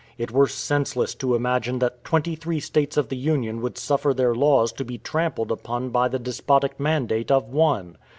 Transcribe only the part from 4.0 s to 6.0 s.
their laws to be trampled upon